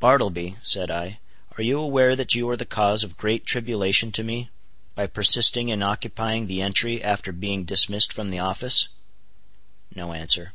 "Bartleby," 0.00 0.56
said 0.62 0.90
I, 0.90 1.18
"are 1.58 1.62
you 1.62 1.78
aware 1.78 2.16
that 2.16 2.34
you 2.34 2.48
are 2.48 2.56
the 2.56 2.64
cause 2.64 3.04
of 3.04 3.18
great 3.18 3.44
tribulation 3.44 4.10
to 4.12 4.24
me, 4.24 4.48
by 4.94 5.06
persisting 5.06 5.68
in 5.68 5.82
occupying 5.82 6.46
the 6.46 6.62
entry 6.62 7.02
after 7.04 7.30
being 7.30 7.66
dismissed 7.66 8.10
from 8.10 8.30
the 8.30 8.38
office?" 8.38 8.88
No 9.94 10.14
answer. 10.14 10.54